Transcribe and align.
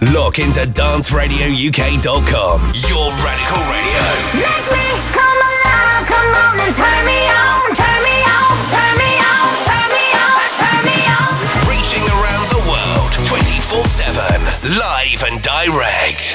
Look 0.00 0.38
into 0.38 0.60
danceradiouk.com. 0.60 2.60
Your 2.88 3.12
radical 3.20 3.60
radio. 3.68 4.00
Make 4.32 4.64
me 4.72 4.96
come 5.12 5.40
alive, 5.44 6.08
come 6.08 6.32
on 6.40 6.56
and 6.56 6.72
turn 6.74 7.04
me 7.04 7.20
on, 7.28 7.68
turn 7.76 8.00
me 8.00 8.16
on, 8.24 8.56
turn 8.72 8.96
me 8.96 9.12
on, 9.20 9.52
turn 9.68 9.88
me 9.92 10.06
on, 10.16 10.40
turn 10.56 10.80
me 10.88 11.04
on. 11.04 11.36
Reaching 11.68 12.00
around 12.16 12.48
the 12.48 12.64
world 12.64 13.12
24 13.28 13.84
7. 13.84 14.72
Live 14.80 15.20
and 15.28 15.36
direct. 15.44 16.32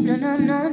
No, 0.00 0.16
no. 0.16 0.38
No, 0.38 0.63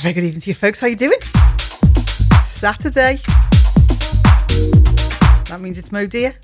Very 0.00 0.12
good 0.12 0.24
evening 0.24 0.40
to 0.42 0.50
you 0.50 0.54
folks. 0.54 0.80
How 0.80 0.86
you 0.86 0.96
doing? 0.96 1.18
Saturday. 2.40 3.18
That 5.48 5.58
means 5.60 5.78
it's 5.78 5.88
Modir. 5.90 6.34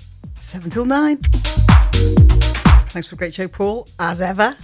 7 0.41 0.69
till 0.69 0.85
9. 0.85 1.17
Thanks 2.89 3.07
for 3.07 3.15
a 3.15 3.17
great 3.17 3.33
show, 3.33 3.47
Paul, 3.47 3.87
as 3.99 4.21
ever. 4.21 4.55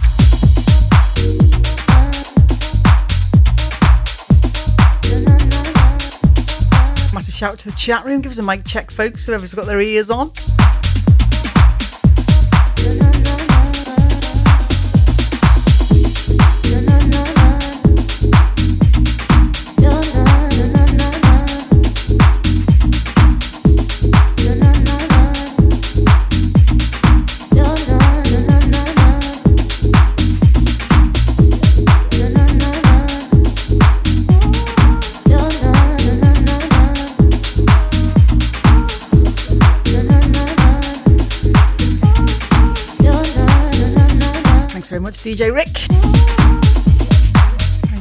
Massive 7.14 7.34
shout 7.34 7.52
out 7.53 7.59
to 7.59 7.69
the 7.69 7.75
chat 7.78 8.03
room. 8.03 8.22
Give 8.22 8.31
us 8.31 8.39
a 8.39 8.44
mic 8.44 8.66
check, 8.66 8.92
folks, 8.92 9.25
whoever's 9.25 9.53
got 9.53 9.67
their 9.67 9.80
ears 9.80 10.09
on. 10.09 10.31
DJ 45.27 45.53
Rick. 45.53 45.73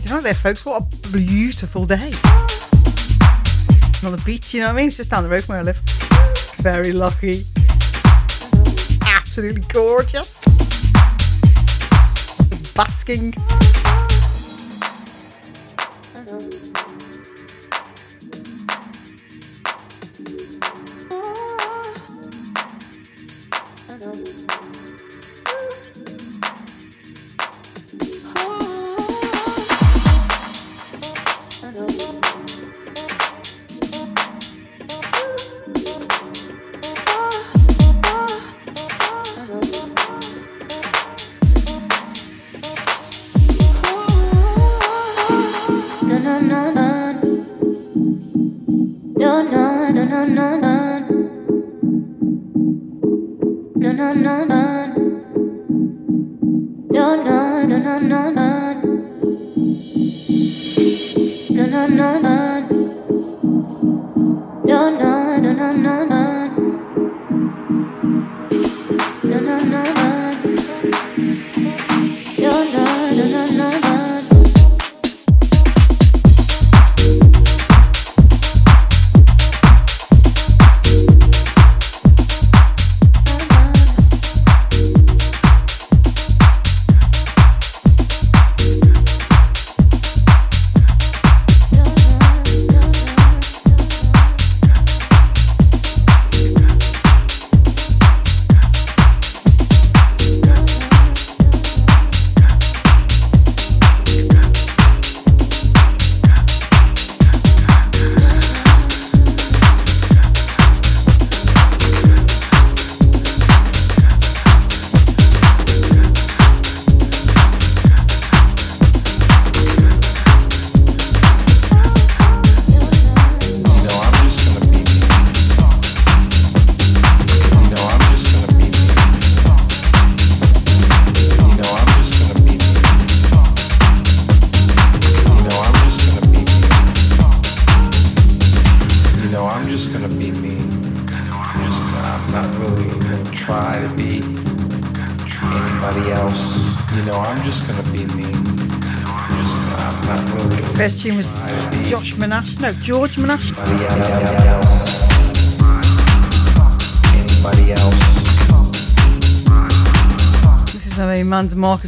Don't 0.05 0.11
know 0.15 0.21
there, 0.21 0.33
folks. 0.33 0.65
What 0.65 0.81
a 0.81 1.09
beautiful 1.09 1.85
day. 1.85 2.13
On 4.05 4.13
the 4.13 4.23
beach, 4.25 4.55
you 4.55 4.61
know 4.61 4.69
what 4.69 4.75
I 4.75 4.77
mean? 4.77 4.87
It's 4.87 4.97
just 4.97 5.11
down 5.11 5.25
the 5.25 5.29
road 5.29 5.43
from 5.43 5.55
where 5.55 5.61
I 5.61 5.65
live. 5.65 5.79
Very 6.59 6.93
lucky. 6.93 7.45
Absolutely 9.05 9.63
gorgeous. 9.63 10.41
It's 12.53 12.73
basking. 12.73 13.35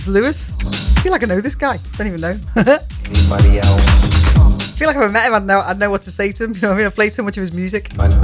Lewis. 0.08 0.54
I 0.96 1.00
feel 1.00 1.12
like 1.12 1.22
I 1.22 1.26
know 1.26 1.40
this 1.40 1.54
guy. 1.54 1.78
Don't 1.96 2.06
even 2.06 2.20
know. 2.20 2.38
Anybody 2.56 3.60
else. 3.60 4.78
feel 4.78 4.88
like 4.88 4.96
if 4.96 5.02
I 5.02 5.08
met 5.08 5.26
him, 5.26 5.34
I'd 5.34 5.44
know, 5.44 5.60
I'd 5.60 5.78
know 5.78 5.90
what 5.90 6.02
to 6.02 6.10
say 6.10 6.32
to 6.32 6.44
him. 6.44 6.54
You 6.58 6.60
know 6.62 6.68
what 6.68 6.74
I 6.74 6.78
mean? 6.78 6.86
I 6.86 6.90
played 6.90 7.12
so 7.12 7.22
much 7.22 7.36
of 7.36 7.42
his 7.42 7.52
music. 7.52 7.90
Anybody 7.92 8.14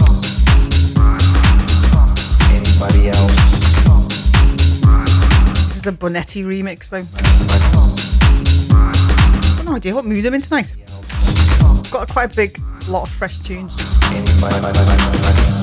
else. 3.08 3.54
This 5.64 5.76
is 5.76 5.86
a 5.86 5.92
Bonetti 5.92 6.44
remix, 6.44 6.90
though. 6.90 7.06
I've 8.76 9.56
got 9.56 9.64
no 9.64 9.75
idea 9.76 9.94
what 9.94 10.04
mood 10.04 10.25
I'm 10.26 10.34
in 10.34 10.40
tonight. 10.40 10.75
I've 11.62 11.90
got 11.90 12.08
quite 12.08 12.32
a 12.32 12.36
big 12.36 12.60
lot 12.88 13.02
of 13.04 13.10
fresh 13.10 13.38
tunes. 13.38 13.75
Anybody. 14.10 15.54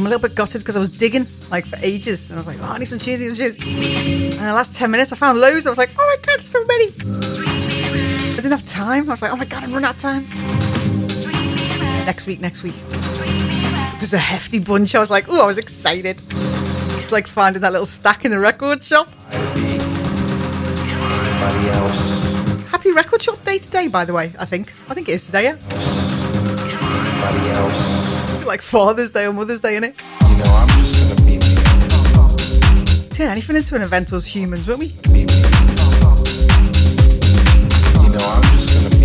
I'm 0.00 0.06
a 0.06 0.08
little 0.08 0.26
bit 0.26 0.34
gutted 0.34 0.62
because 0.62 0.76
I 0.76 0.78
was 0.78 0.88
digging 0.88 1.26
like 1.50 1.66
for 1.66 1.76
ages, 1.82 2.30
and 2.30 2.38
I 2.38 2.40
was 2.40 2.46
like, 2.46 2.58
oh, 2.62 2.72
I 2.72 2.78
need 2.78 2.86
some 2.86 2.98
cheese, 2.98 3.20
need 3.20 3.36
some 3.36 3.54
cheese. 3.54 4.38
And 4.38 4.48
the 4.48 4.54
last 4.54 4.74
ten 4.74 4.90
minutes, 4.90 5.12
I 5.12 5.16
found 5.16 5.38
loads. 5.38 5.66
I 5.66 5.68
was 5.68 5.76
like, 5.76 5.90
oh 5.98 6.16
my 6.16 6.16
god, 6.24 6.40
so 6.40 6.64
many. 6.64 6.86
I 6.86 8.40
didn't 8.40 8.66
time. 8.66 9.10
I 9.10 9.12
was 9.12 9.20
like, 9.20 9.30
oh 9.30 9.36
my 9.36 9.44
god, 9.44 9.62
I'm 9.62 9.74
running 9.74 9.84
out 9.84 9.96
of 9.96 10.00
time. 10.00 10.24
Next 12.06 12.26
week, 12.26 12.40
next 12.40 12.62
week. 12.62 12.72
There's 13.98 14.14
a 14.14 14.18
hefty 14.18 14.58
bunch. 14.58 14.94
I 14.94 15.00
was 15.00 15.10
like, 15.10 15.26
oh, 15.28 15.44
I 15.44 15.46
was 15.46 15.58
excited. 15.58 16.22
It's 16.30 17.12
like 17.12 17.26
finding 17.26 17.60
that 17.60 17.72
little 17.72 17.84
stack 17.84 18.24
in 18.24 18.30
the 18.30 18.40
record 18.40 18.82
shop. 18.82 19.06
Try 19.30 19.46
to 19.48 19.54
be 19.54 19.72
anybody 21.10 21.68
else. 21.76 22.24
Happy 22.70 22.92
record 22.92 23.20
shop 23.20 23.44
day 23.44 23.58
today, 23.58 23.88
by 23.88 24.06
the 24.06 24.14
way. 24.14 24.32
I 24.38 24.46
think. 24.46 24.72
I 24.88 24.94
think 24.94 25.10
it 25.10 25.16
is 25.16 25.26
today. 25.26 25.42
Yeah. 25.42 25.56
Like 28.50 28.62
Father's 28.62 29.10
Day 29.10 29.26
or 29.26 29.32
Mother's 29.32 29.60
Day, 29.60 29.76
innit? 29.76 29.94
You 30.28 30.36
know 30.42 30.50
I'm 30.56 30.66
just 30.82 31.08
gonna 31.08 31.14
be 31.24 31.38
me. 31.38 31.54
Turn 33.10 33.28
anything 33.28 33.54
into 33.54 33.76
an 33.76 33.82
event 33.82 34.12
us 34.12 34.26
humans, 34.26 34.66
won't 34.66 34.80
we? 34.80 34.86
You 34.86 34.92
know 38.10 38.26
I'm 38.26 38.42
just 38.58 38.74
gonna 38.74 38.99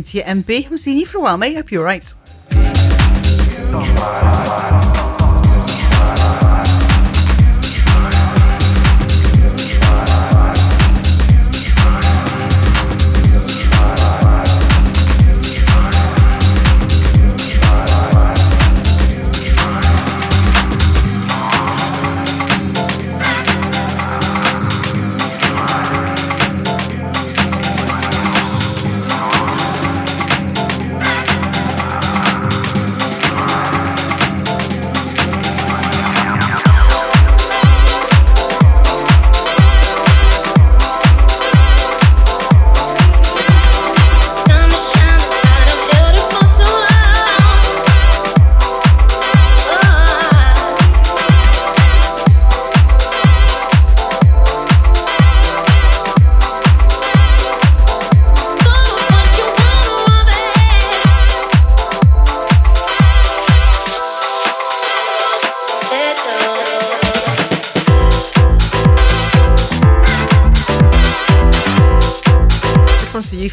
To 0.00 0.16
you, 0.16 0.24
MB. 0.24 0.62
haven't 0.62 0.78
seen 0.78 0.98
you 0.98 1.04
for 1.04 1.18
a 1.18 1.20
while, 1.20 1.36
mate. 1.36 1.56
Hope 1.56 1.70
you're 1.70 1.82
alright. 1.82 2.14
Gonna 3.70 4.69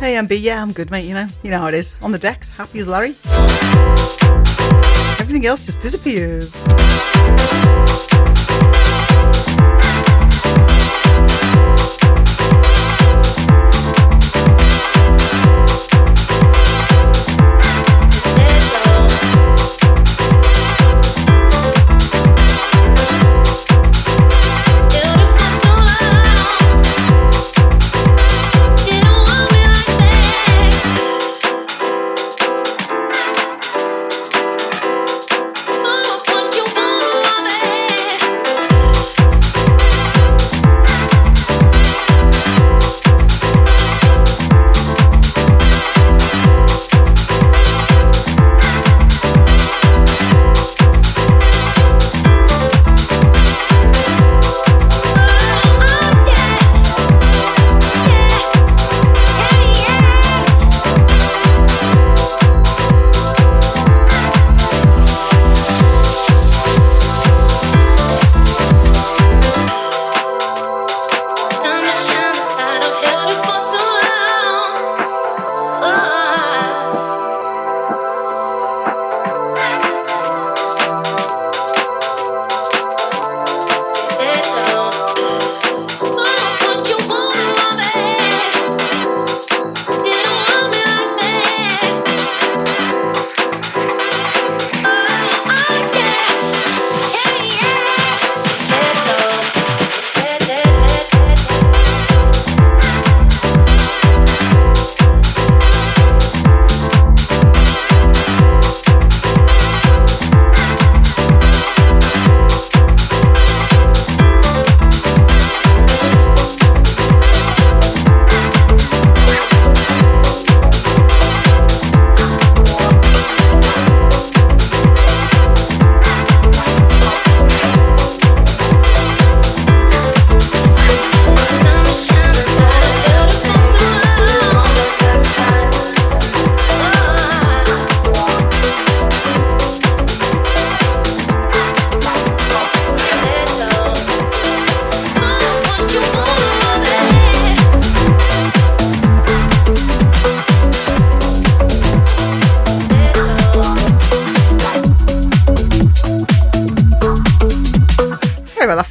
Hey, 0.00 0.14
MB. 0.14 0.40
Yeah, 0.40 0.62
I'm 0.62 0.72
good, 0.72 0.92
mate. 0.92 1.06
You 1.06 1.14
know, 1.14 1.26
you 1.42 1.50
know 1.50 1.58
how 1.58 1.66
it 1.66 1.74
is. 1.74 1.98
On 2.00 2.12
the 2.12 2.18
decks, 2.18 2.50
happy 2.50 2.78
as 2.78 2.86
Larry. 2.86 3.16
Everything 5.18 5.46
else 5.46 5.66
just 5.66 5.80
disappears. 5.80 6.54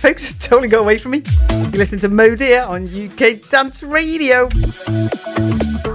Folks. 0.03 0.33
Totally 0.39 0.67
go 0.67 0.81
away 0.81 0.97
from 0.97 1.11
me. 1.11 1.23
You're 1.49 1.79
listening 1.79 2.01
to 2.01 2.09
Modir 2.09 2.67
on 2.67 2.87
UK 2.87 3.49
Dance 3.49 3.81
Radio. 3.81 4.49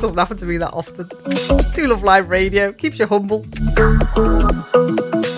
Doesn't 0.01 0.17
happen 0.17 0.39
to 0.39 0.47
me 0.47 0.57
that 0.57 0.71
often. 0.73 1.11
Do 1.75 1.89
love 1.89 2.03
live 2.03 2.31
radio. 2.31 2.73
Keeps 2.73 2.99
you 2.99 3.07
humble. 3.07 3.45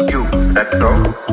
You, 0.09 0.25
that's 0.55 0.71
so? 0.71 1.30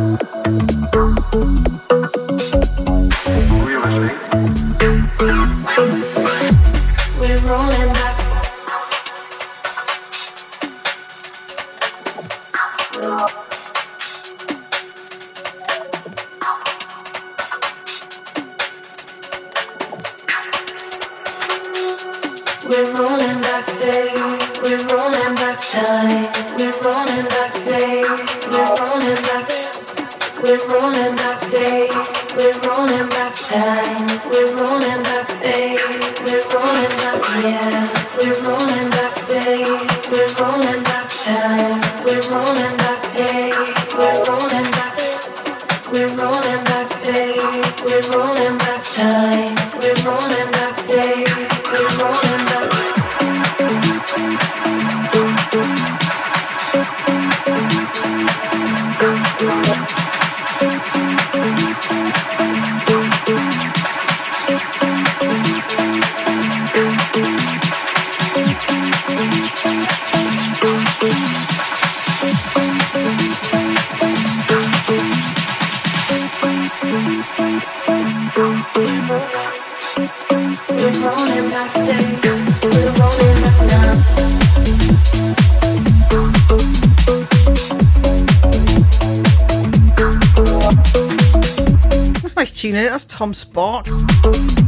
Tom 93.27 93.34
Spark. 93.34 93.88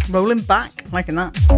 Rolling 0.09 0.41
back. 0.41 0.83
Liking 0.91 1.15
that. 1.15 1.48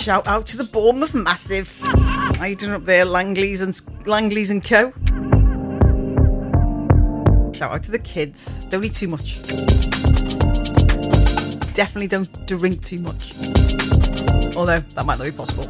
Shout 0.00 0.26
out 0.26 0.46
to 0.46 0.56
the 0.56 0.64
Bournemouth 0.64 1.14
Massive. 1.14 1.78
How 1.84 2.46
you 2.46 2.56
doing 2.56 2.72
up 2.72 2.86
there, 2.86 3.04
Langleys 3.04 3.60
and 3.60 3.74
Langleys 4.06 4.50
and 4.50 4.64
Co? 4.64 4.92
Shout 7.52 7.72
out 7.72 7.82
to 7.82 7.90
the 7.90 7.98
kids. 7.98 8.64
Don't 8.70 8.82
eat 8.82 8.94
too 8.94 9.08
much. 9.08 9.42
Definitely 11.74 12.06
don't 12.06 12.46
drink 12.46 12.82
too 12.82 13.00
much. 13.00 13.34
Although 14.56 14.80
that 14.80 15.04
might 15.04 15.18
not 15.18 15.24
be 15.24 15.32
possible. 15.32 15.64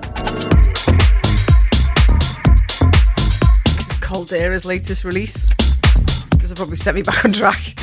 This 3.64 3.88
is 3.88 3.96
Caldera's 4.00 4.64
latest 4.64 5.02
release. 5.02 5.52
This 6.38 6.50
will 6.50 6.56
probably 6.56 6.76
set 6.76 6.94
me 6.94 7.02
back 7.02 7.24
on 7.24 7.32
track. 7.32 7.74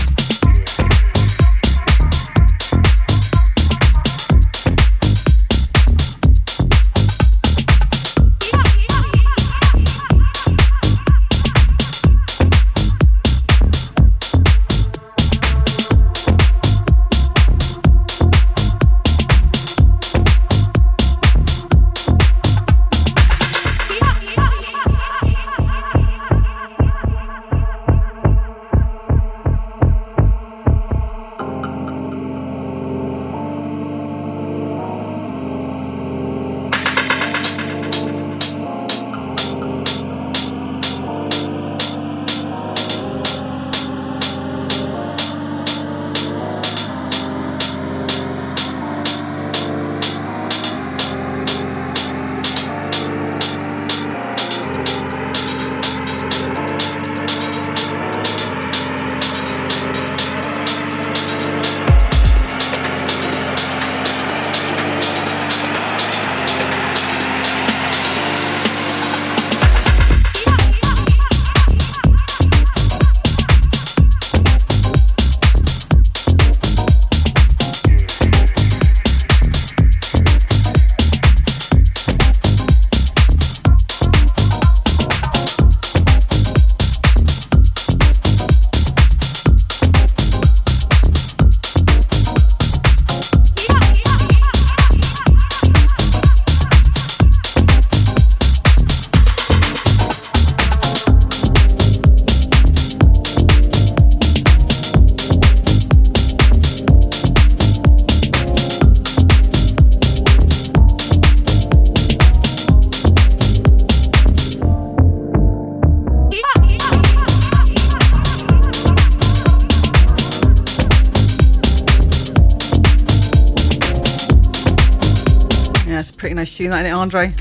Tune, 126.58 126.72
that, 126.72 126.86
isn't 126.88 126.98
it, 126.98 127.00
Andre? 127.00 127.34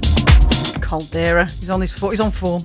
Caldera. 0.83 1.47
He's 1.47 1.71
on 1.71 1.81
his 1.81 1.91
foot. 1.91 2.11
He's 2.11 2.21
on 2.21 2.31
form. 2.31 2.63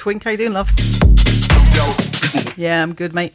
Twink. 0.00 0.24
How 0.24 0.30
you 0.30 0.38
doing, 0.38 0.54
love? 0.54 0.72
Yeah, 2.56 2.82
I'm 2.82 2.94
good, 2.94 3.12
mate. 3.12 3.34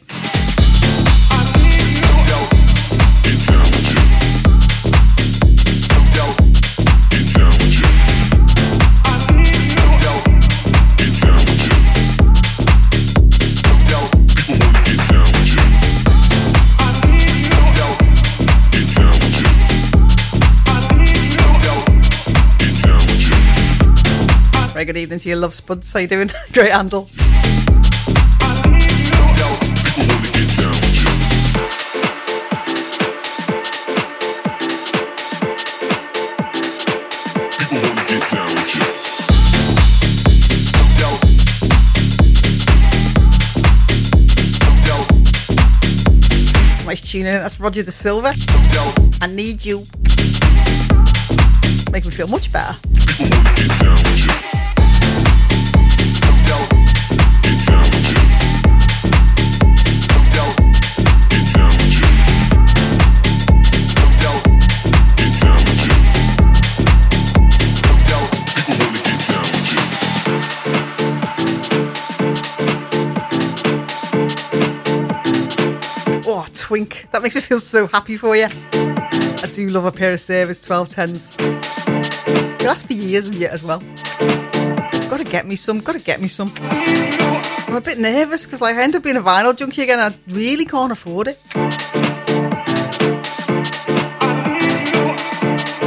Good 24.86 24.96
evening 24.96 25.18
to 25.18 25.28
you, 25.28 25.34
love 25.34 25.52
spuds. 25.52 25.92
How 25.92 25.98
you 25.98 26.06
doing? 26.06 26.30
Great 26.52 26.70
handle. 26.70 27.08
Tune 47.06 47.26
in. 47.26 47.40
That's 47.40 47.58
Roger 47.60 47.82
the 47.82 47.92
Silver. 47.92 48.32
I 49.22 49.26
need 49.28 49.64
you. 49.64 49.86
Make 51.92 52.04
me 52.04 52.10
feel 52.10 52.26
much 52.26 52.52
better. 52.52 52.74
Twink. 76.66 77.06
That 77.12 77.22
makes 77.22 77.36
me 77.36 77.40
feel 77.42 77.60
so 77.60 77.86
happy 77.86 78.16
for 78.16 78.34
you. 78.34 78.48
I 78.72 79.48
do 79.52 79.68
love 79.68 79.84
a 79.84 79.92
pair 79.92 80.12
of 80.12 80.18
service 80.18 80.66
1210s. 80.66 81.36
They 82.58 82.66
last 82.66 82.88
for 82.88 82.92
years 82.92 83.28
and 83.28 83.36
yet 83.36 83.52
as 83.52 83.62
well. 83.62 83.78
Gotta 85.08 85.22
get 85.22 85.46
me 85.46 85.54
some, 85.54 85.78
gotta 85.78 86.00
get 86.00 86.20
me 86.20 86.26
some. 86.26 86.52
I'm 86.58 87.76
a 87.76 87.80
bit 87.80 87.98
nervous 87.98 88.46
because 88.46 88.60
like, 88.60 88.74
I 88.74 88.82
end 88.82 88.96
up 88.96 89.04
being 89.04 89.16
a 89.16 89.20
vinyl 89.20 89.56
junkie 89.56 89.82
again 89.82 90.00
I 90.00 90.12
really 90.26 90.64
can't 90.64 90.90
afford 90.90 91.28
it. 91.28 91.38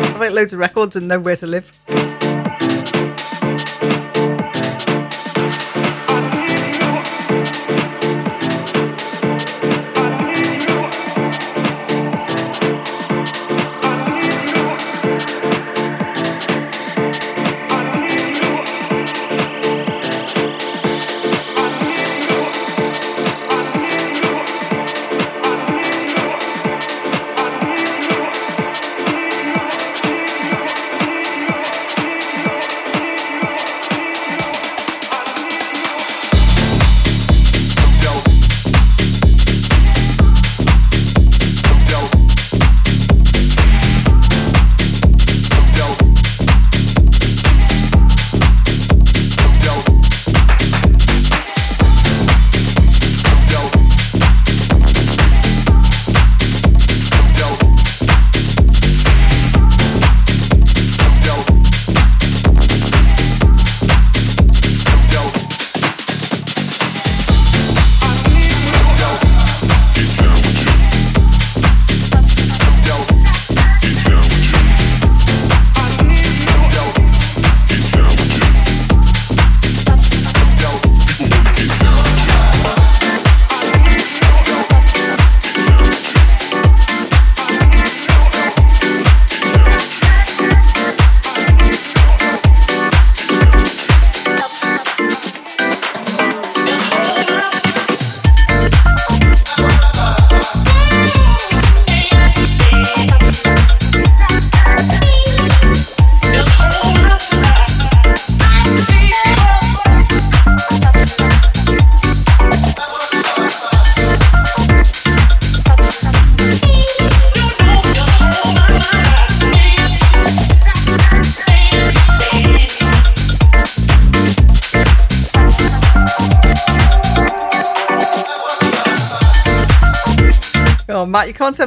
I 0.08 0.16
write 0.18 0.32
loads 0.32 0.54
of 0.54 0.60
records 0.60 0.96
and 0.96 1.10
know 1.10 1.20
where 1.20 1.36
to 1.36 1.46
live. 1.46 2.09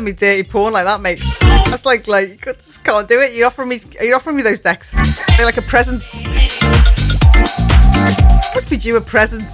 Send 0.02 0.16
me 0.16 0.18
dirty 0.18 0.42
porn 0.42 0.72
like 0.72 0.84
that, 0.84 1.00
mate. 1.00 1.22
That's 1.40 1.86
like, 1.86 2.08
like, 2.08 2.44
you 2.44 2.52
just 2.54 2.84
can't 2.84 3.08
do 3.08 3.20
it. 3.20 3.34
You're 3.34 3.46
offering 3.46 3.68
me, 3.68 3.78
you 4.00 4.14
offering 4.14 4.36
me 4.36 4.42
those 4.42 4.58
decks? 4.58 4.90
They're 5.36 5.46
like 5.46 5.58
a 5.58 5.62
present. 5.62 6.02
Must 8.54 8.68
be 8.68 8.76
due 8.76 8.96
a 8.96 9.00
present. 9.00 9.44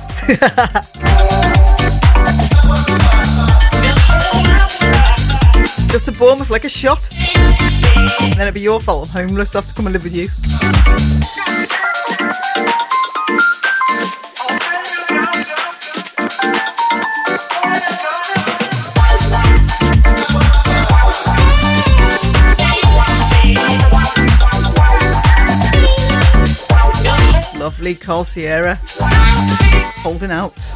Go 5.92 5.98
to 5.98 6.12
Bournemouth 6.12 6.50
like 6.50 6.64
a 6.64 6.68
shot. 6.68 7.10
And 7.12 8.32
then 8.34 8.42
it'd 8.42 8.54
be 8.54 8.60
your 8.60 8.80
fault. 8.80 9.14
I'm 9.14 9.28
homeless. 9.28 9.54
I 9.54 9.58
have 9.58 9.66
to 9.66 9.74
come 9.74 9.86
and 9.86 9.92
live 9.92 10.04
with 10.04 10.14
you. 10.14 10.28
Lovely 27.88 28.22
Sierra. 28.22 28.78
Holding 30.02 30.30
out. 30.30 30.74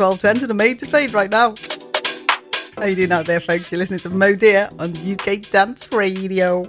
old 0.00 0.20
set 0.20 0.36
of 0.36 0.42
1210s 0.42 0.42
and 0.42 0.50
a 0.50 0.54
made 0.54 0.78
to 0.80 0.86
fade 0.86 1.12
right 1.12 1.30
now. 1.30 1.54
How 2.76 2.86
you 2.86 2.96
doing 2.96 3.12
out 3.12 3.26
there, 3.26 3.40
folks? 3.40 3.70
You're 3.70 3.78
listening 3.78 4.00
to 4.00 4.10
Modir 4.10 4.68
on 4.80 4.90
UK 5.12 5.40
Dance 5.50 5.92
Radio. 5.92 6.64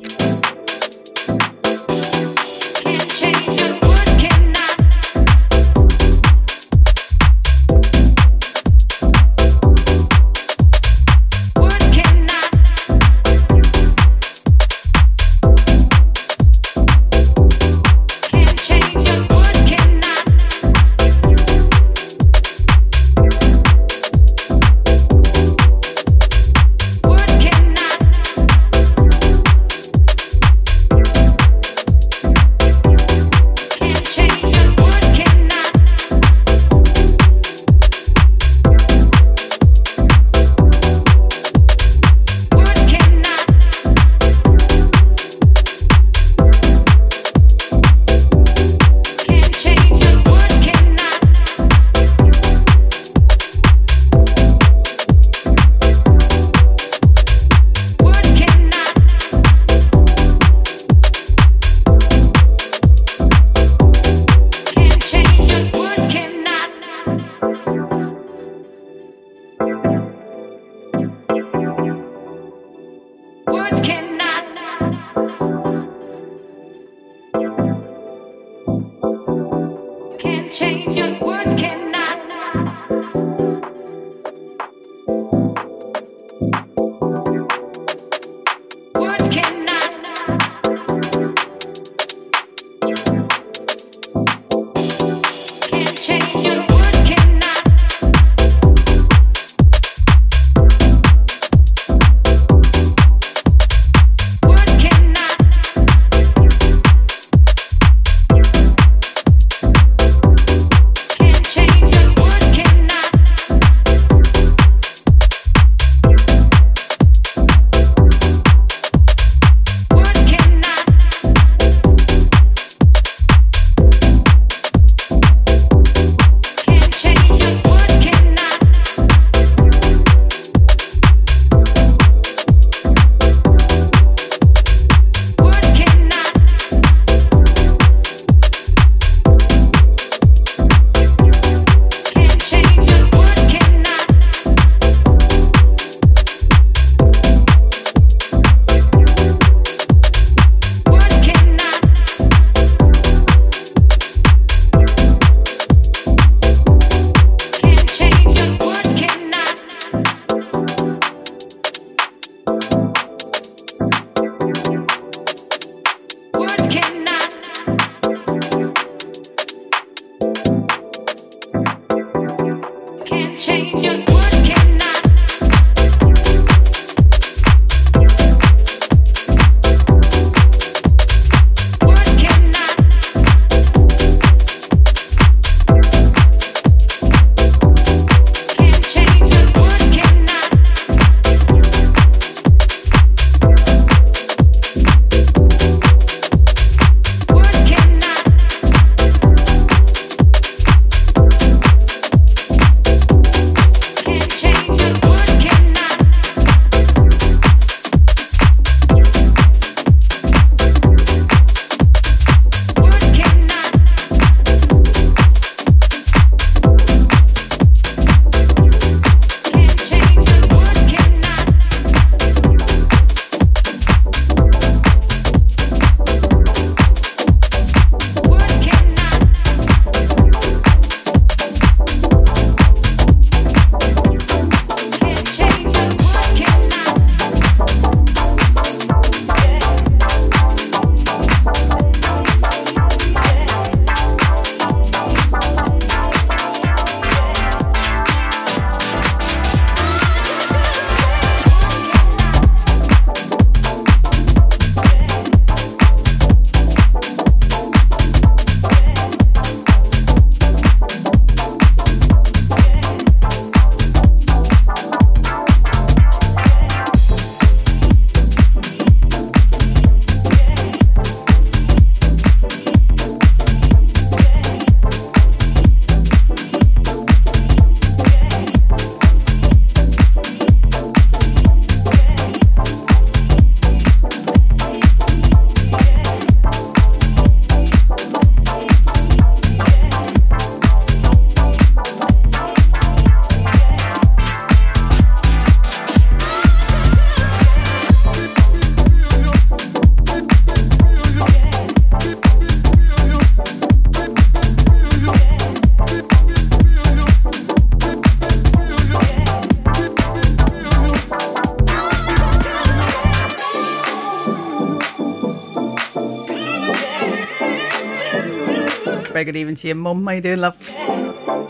To 319.55 319.67
your 319.67 319.75
mum. 319.77 320.05
How 320.05 320.11
you 320.11 320.21
doing, 320.21 320.41
love? 320.41 320.57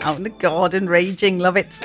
Out 0.02 0.16
in 0.16 0.22
the 0.22 0.30
garden, 0.30 0.88
raging. 0.88 1.38
Love 1.40 1.56
it. 1.56 1.82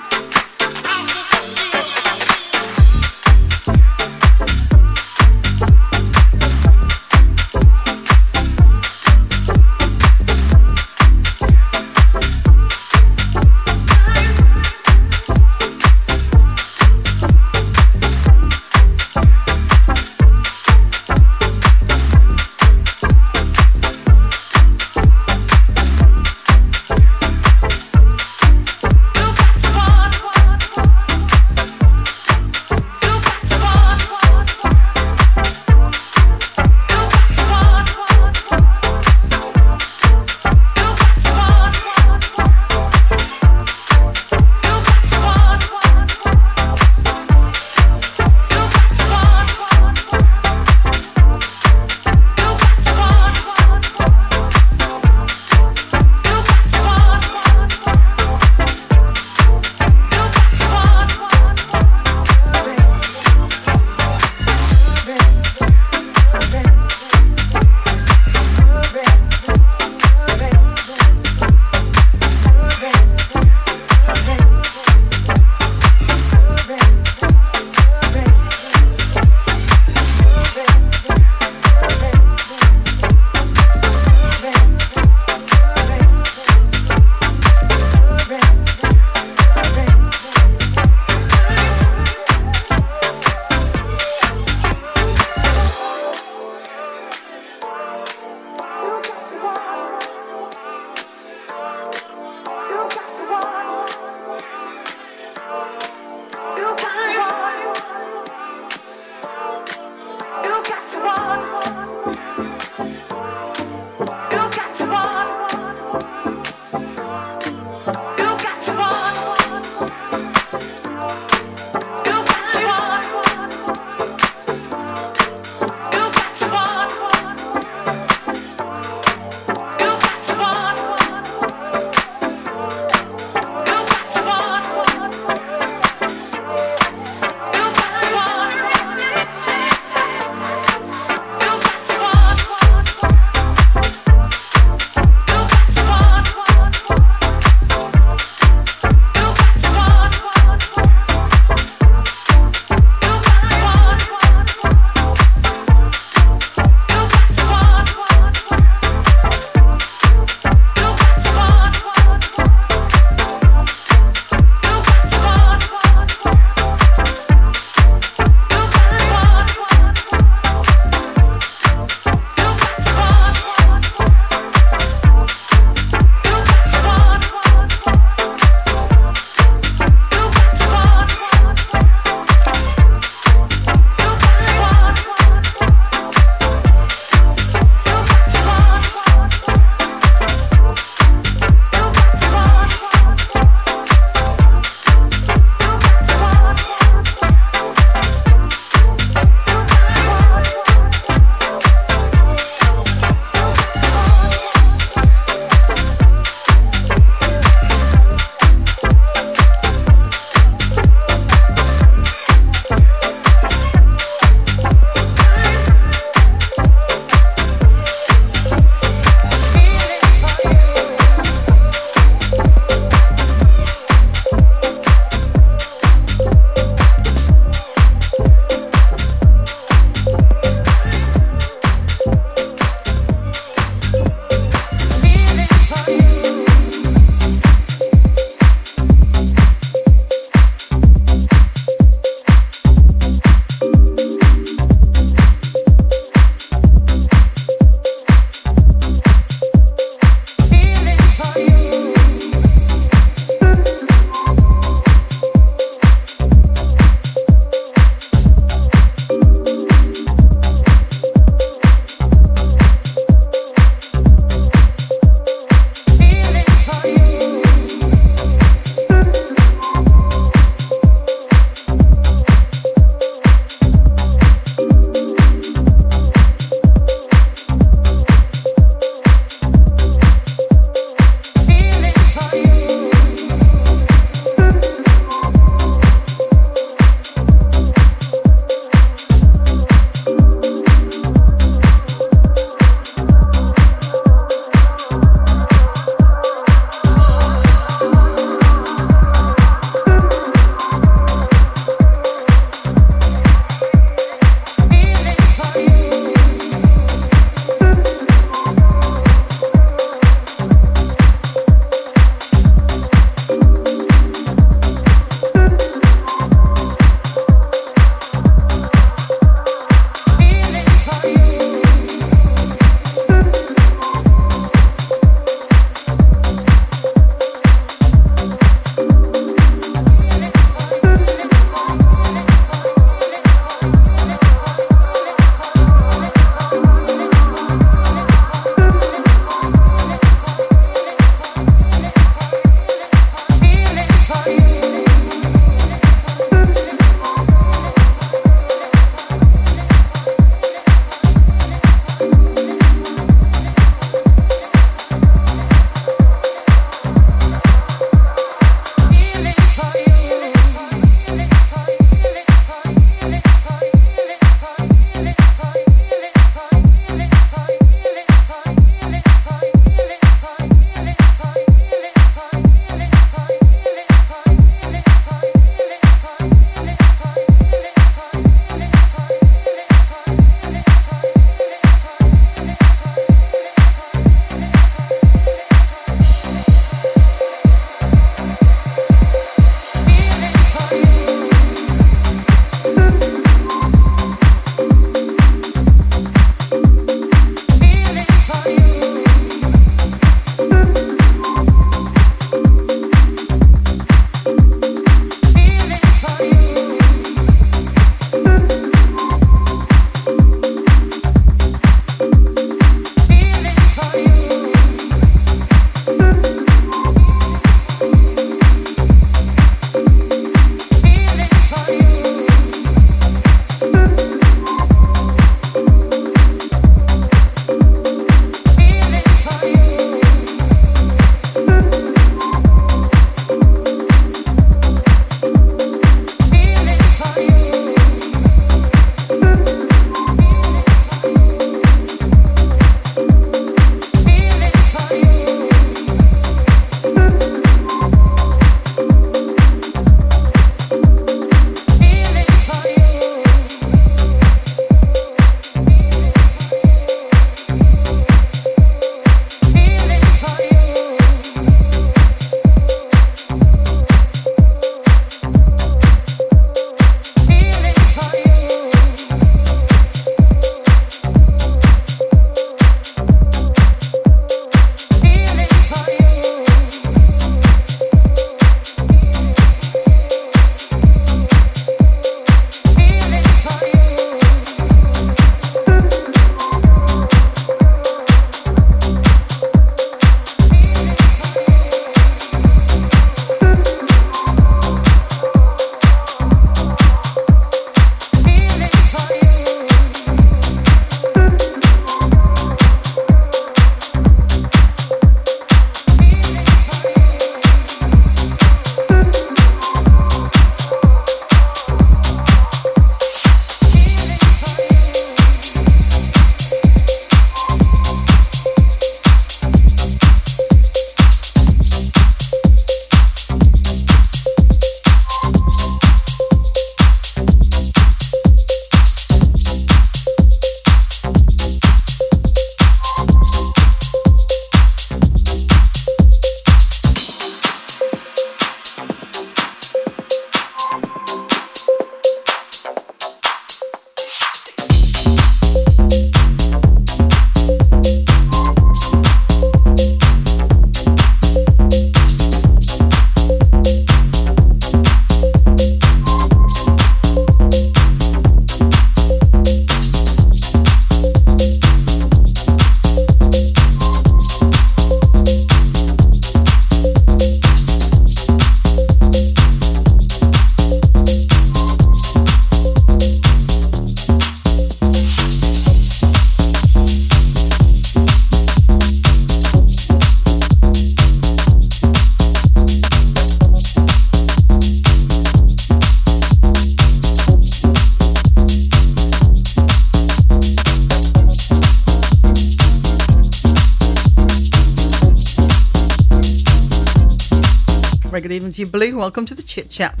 Welcome 599.02 599.26
to 599.26 599.34
the 599.34 599.42
chit 599.42 599.68
chat. 599.68 600.00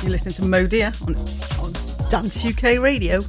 You're 0.00 0.12
listening 0.12 0.34
to 0.34 0.42
Modir 0.42 0.94
on, 1.08 1.16
on 1.58 2.08
Dance 2.08 2.44
UK 2.46 2.80
Radio. 2.80 3.20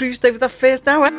Cruised 0.00 0.24
over 0.24 0.38
the 0.38 0.48
first 0.48 0.88
hour. 0.88 1.10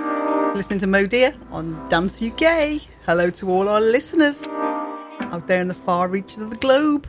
Listening 0.55 0.79
to 0.79 0.87
Modir 0.87 1.35
on 1.51 1.87
Dance 1.87 2.19
UK. 2.19 2.81
Hello 3.05 3.29
to 3.29 3.47
all 3.47 3.69
our 3.69 3.79
listeners 3.79 4.47
out 4.49 5.45
there 5.45 5.61
in 5.61 5.67
the 5.67 5.75
far 5.75 6.09
reaches 6.09 6.39
of 6.39 6.49
the 6.49 6.55
globe. 6.55 7.07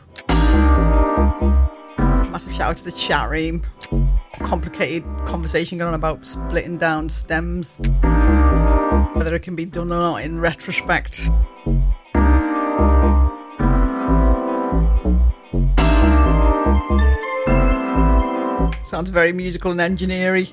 Massive 2.30 2.52
shout 2.52 2.72
out 2.72 2.76
to 2.76 2.84
the 2.84 2.92
chat 2.92 3.30
room. 3.30 3.62
Complicated 4.40 5.02
conversation 5.24 5.78
going 5.78 5.88
on 5.88 5.94
about 5.94 6.26
splitting 6.26 6.76
down 6.76 7.08
stems. 7.08 7.80
Whether 9.14 9.34
it 9.34 9.42
can 9.42 9.56
be 9.56 9.64
done 9.64 9.90
or 9.90 9.98
not 9.98 10.16
in 10.16 10.40
retrospect. 10.40 11.26
Sounds 18.84 19.08
very 19.08 19.32
musical 19.32 19.70
and 19.70 19.80
engineering. 19.80 20.48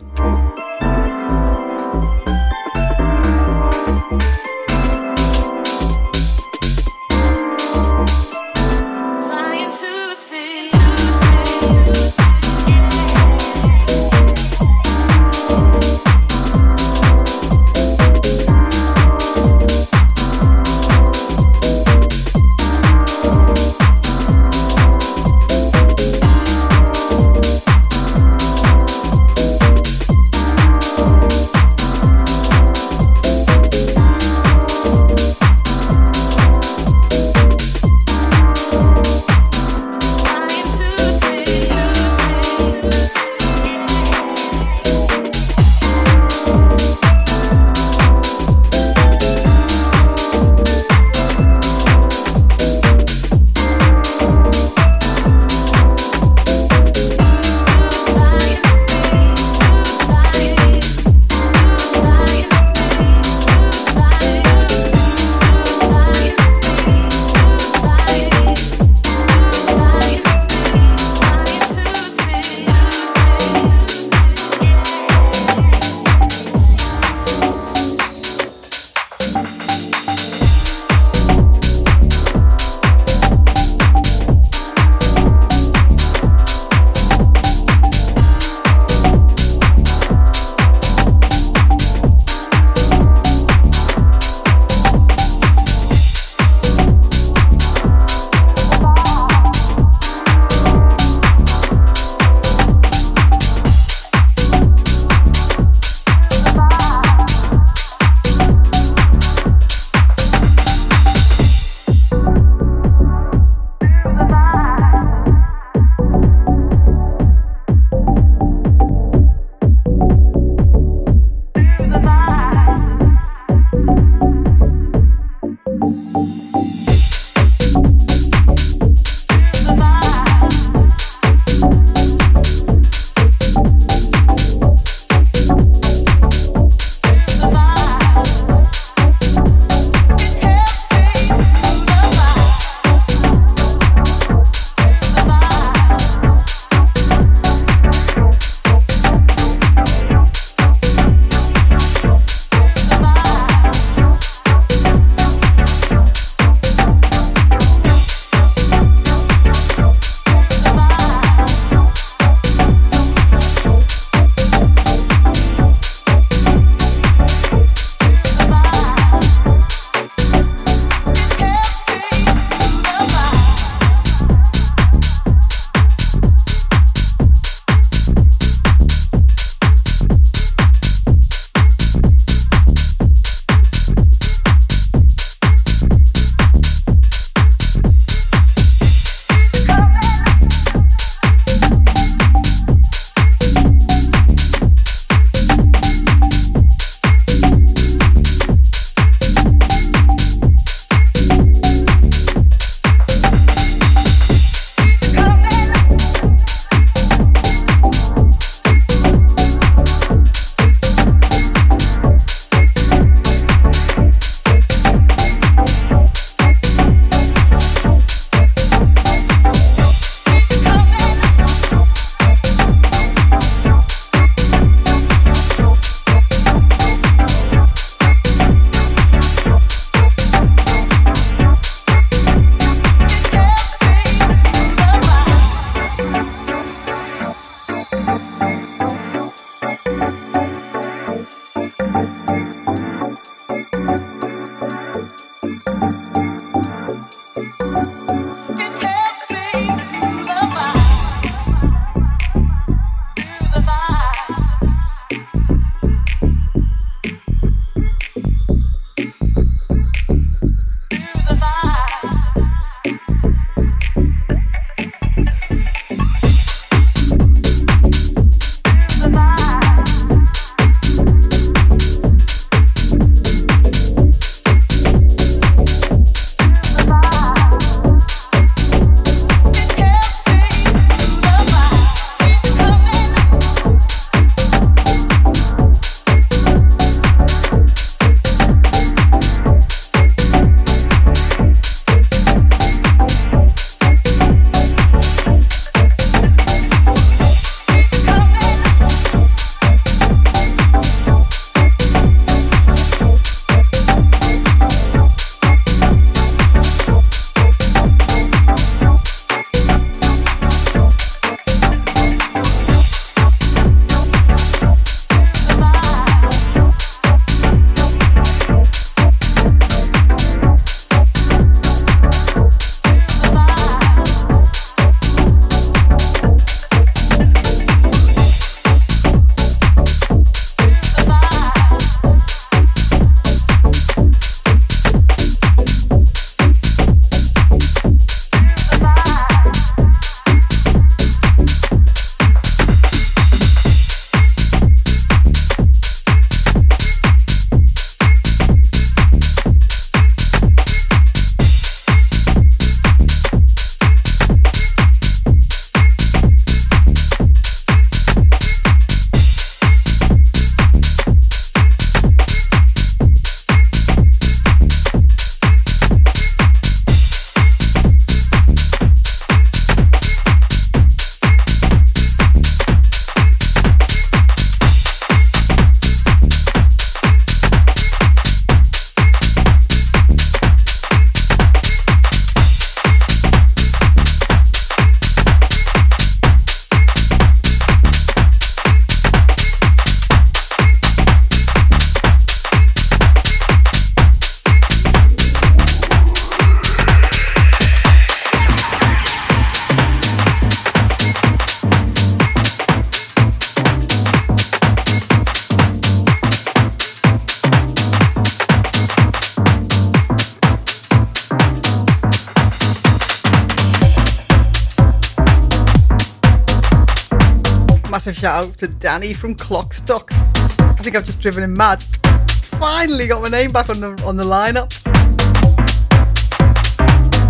Shout 418.19 418.47
out 418.47 418.57
to 418.57 418.67
Danny 418.67 419.13
from 419.13 419.33
Clockstock. 419.33 420.11
I 420.11 420.81
think 420.81 420.97
I've 420.97 421.05
just 421.05 421.21
driven 421.21 421.41
him 421.41 421.55
mad. 421.55 421.81
Finally 421.81 423.07
got 423.07 423.21
my 423.21 423.29
name 423.29 423.53
back 423.53 423.69
on 423.69 423.79
the 423.79 424.03
on 424.05 424.17
the 424.17 424.25
lineup. 424.25 424.73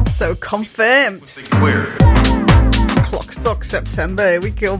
So 0.09 0.33
confirmed. 0.33 1.21
Clockstock 3.05 3.63
September. 3.63 4.31
Here 4.31 4.41
we 4.41 4.49
go. 4.49 4.79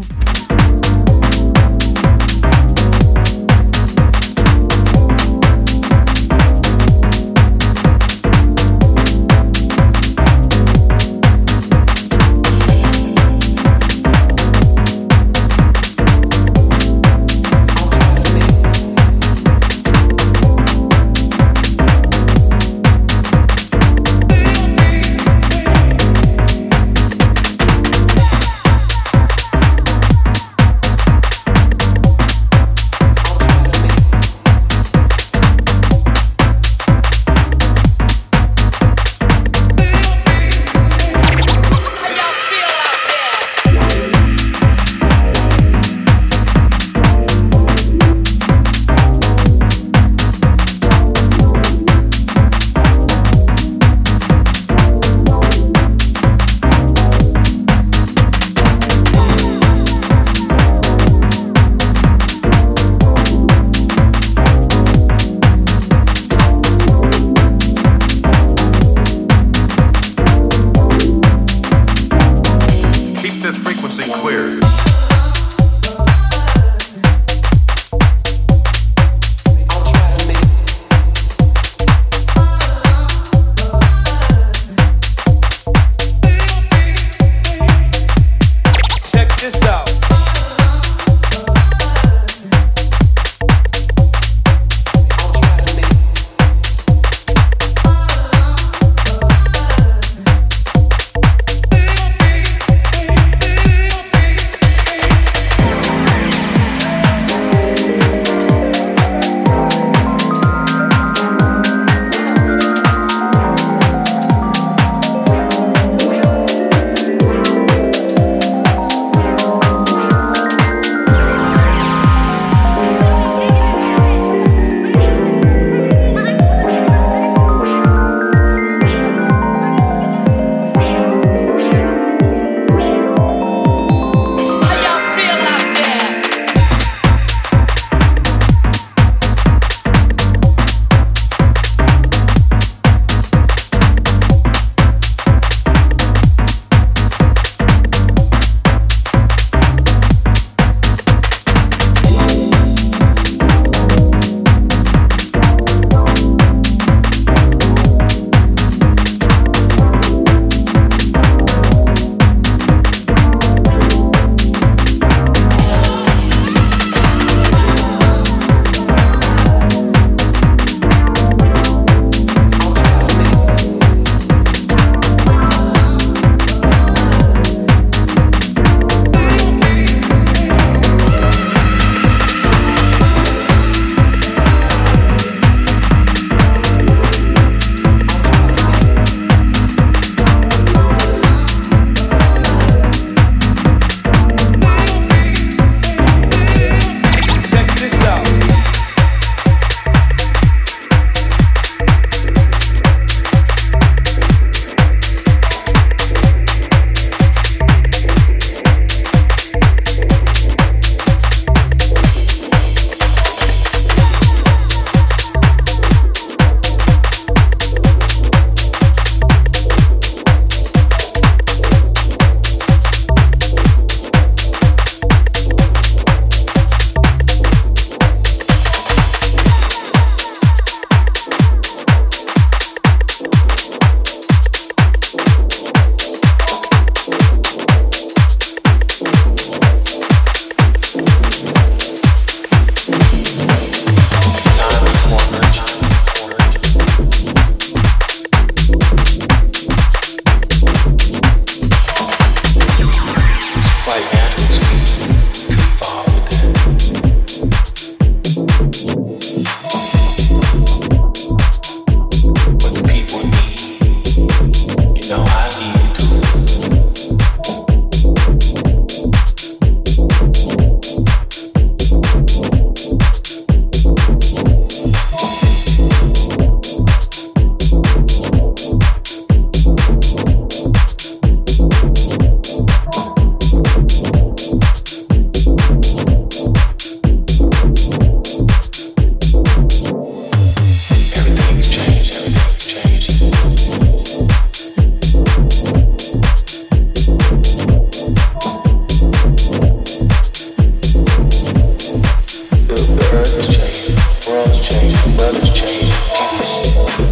the 303.00 303.16
earth 303.16 303.38
is 303.38 303.48
changing, 303.48 303.96
the 303.96 304.30
world 304.30 304.50
is 304.52 304.60
changing, 304.68 305.12
the 305.12 305.18
weather 305.18 305.42
is 305.42 305.54
changing. 305.54 307.09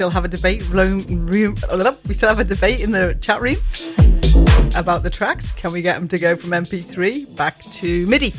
Still 0.00 0.08
have 0.08 0.24
a 0.24 0.28
debate 0.28 0.66
room, 0.70 1.26
we 1.26 2.14
still 2.14 2.30
have 2.30 2.38
a 2.38 2.44
debate 2.44 2.80
in 2.80 2.90
the 2.90 3.14
chat 3.20 3.38
room 3.42 3.56
about 4.74 5.02
the 5.02 5.10
tracks. 5.10 5.52
Can 5.52 5.72
we 5.72 5.82
get 5.82 5.98
them 5.98 6.08
to 6.08 6.18
go 6.18 6.36
from 6.36 6.52
MP3 6.52 7.36
back 7.36 7.58
to 7.58 8.06
MIDI? 8.06 8.32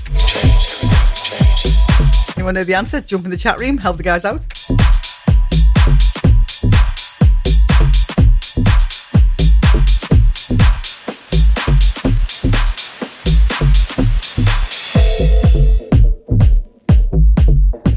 Anyone 2.35 2.55
know 2.55 2.63
the 2.63 2.73
answer? 2.73 2.99
Jump 2.99 3.25
in 3.25 3.29
the 3.29 3.37
chat 3.37 3.59
room, 3.59 3.77
help 3.77 3.97
the 3.97 4.01
guys 4.01 4.25
out. 4.25 4.41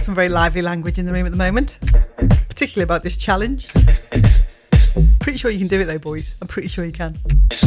Some 0.03 0.15
very 0.15 0.29
lively 0.29 0.61
language 0.61 0.99
in 0.99 1.07
the 1.07 1.13
room 1.15 1.25
at 1.25 1.33
the 1.33 1.39
moment, 1.39 1.79
about 2.83 3.03
this 3.03 3.17
challenge. 3.17 3.69
Pretty 5.21 5.39
sure 5.39 5.51
you 5.51 5.59
can 5.59 5.69
do 5.69 5.81
it 5.81 5.85
though, 5.85 5.99
boys. 5.99 6.37
I'm 6.41 6.49
pretty 6.49 6.69
sure 6.69 6.85
you 6.85 6.93
can. 6.93 7.17
That's 7.49 7.65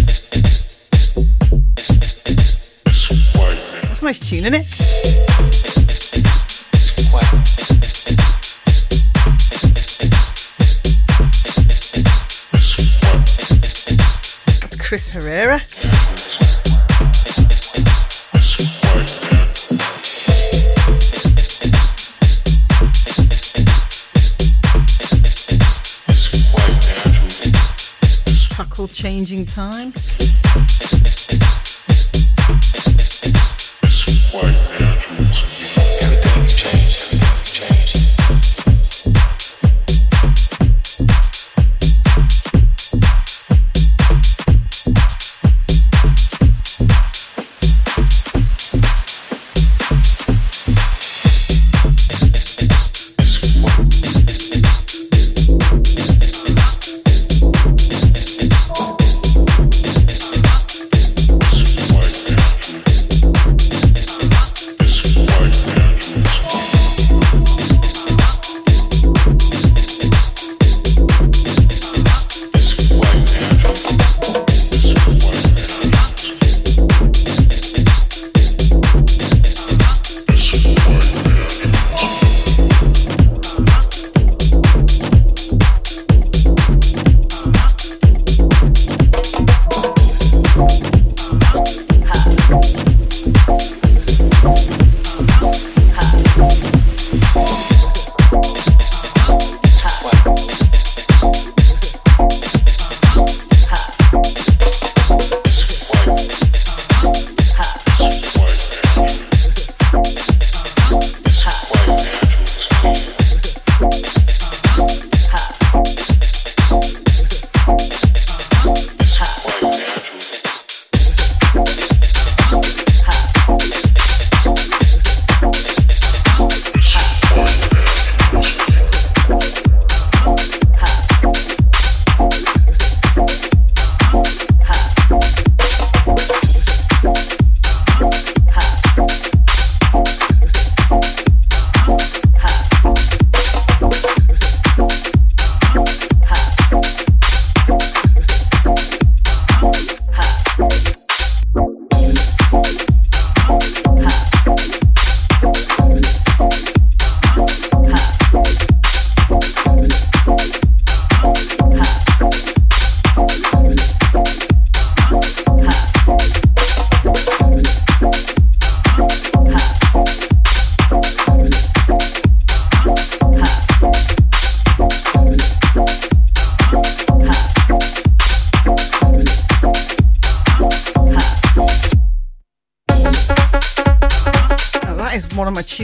a 4.01 4.05
nice 4.05 4.19
tune, 4.19 4.45
isn't 4.45 4.61
it? 4.61 4.67
That's 14.61 14.75
Chris 14.75 15.09
Herrera. 15.09 15.61
Changing 28.97 29.45
Times. 29.45 30.15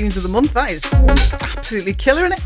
Tunes 0.03 0.17
of 0.17 0.23
the 0.23 0.30
month. 0.30 0.51
That 0.53 0.69
is 0.69 0.84
absolutely 1.55 1.93
killer, 1.93 2.25
isn't 2.25 2.38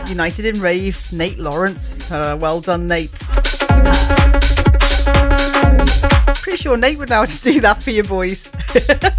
it? 0.00 0.08
United 0.08 0.46
in 0.46 0.58
Rave, 0.62 1.12
Nate 1.12 1.38
Lawrence. 1.38 2.10
Uh, 2.10 2.38
well 2.40 2.62
done, 2.62 2.88
Nate. 2.88 3.12
Pretty 6.40 6.56
sure 6.56 6.78
Nate 6.78 6.98
would 6.98 7.10
know 7.10 7.16
how 7.16 7.26
to 7.26 7.42
do 7.42 7.60
that 7.60 7.82
for 7.82 7.90
you 7.90 8.02
boys. 8.02 8.50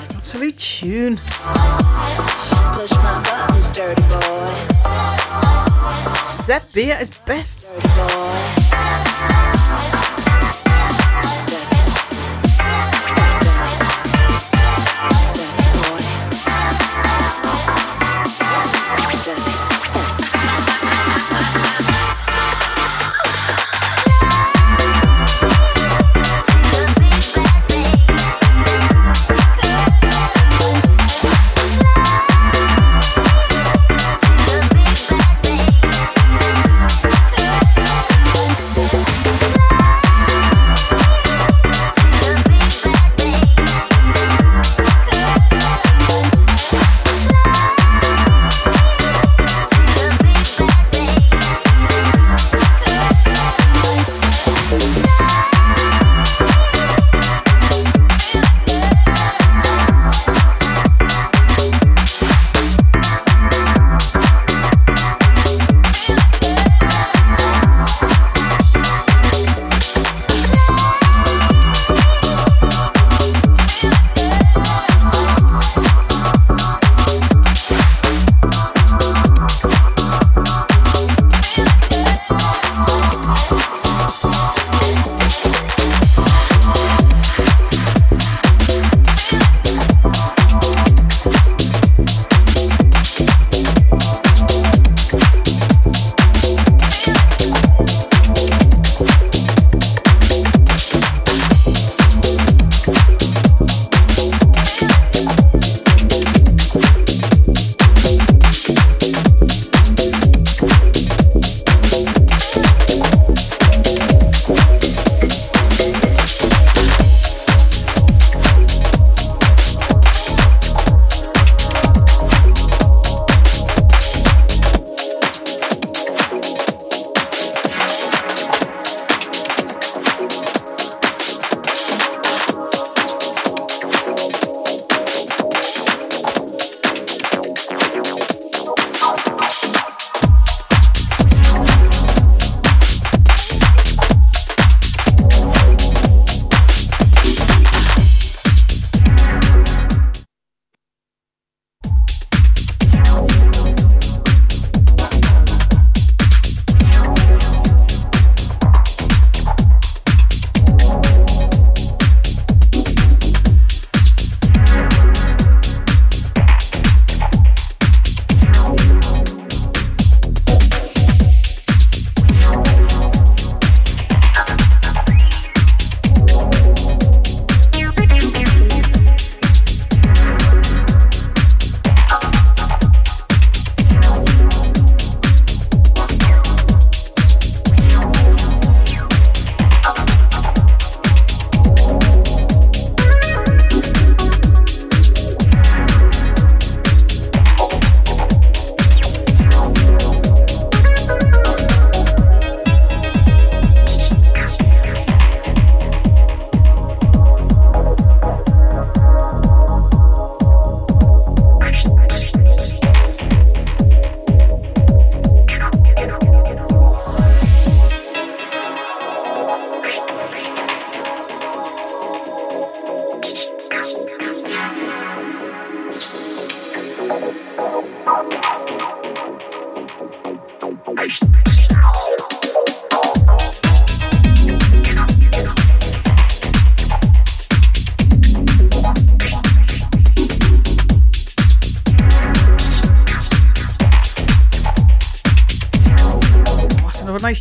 buttons. 0.00 0.16
Absolute 0.16 0.56
tune. 0.56 1.16
Push 2.72 2.90
my 2.92 3.20
buttons, 3.24 3.70
dirty 3.70 4.02
boy. 4.02 4.54
Zep 6.42 6.72
B 6.72 6.90
at 6.90 6.98
his 7.00 7.10
best. 7.10 7.68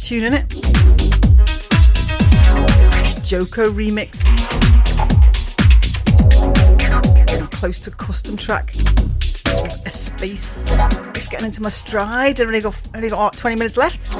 Tune 0.08 0.24
in 0.24 0.34
it. 0.36 0.48
Joko 3.26 3.70
remix. 3.70 4.24
Close 7.52 7.78
to 7.80 7.92
custom 7.92 8.38
track. 8.38 8.74
A 9.86 9.90
space. 9.90 10.64
Just 11.14 11.30
getting 11.30 11.48
into 11.48 11.62
my 11.62 11.68
stride. 11.68 12.40
I've 12.40 12.48
only 12.48 12.62
got, 12.62 12.74
only 12.96 13.10
got 13.10 13.36
20 13.36 13.58
minutes 13.58 13.76
left. 13.76 14.16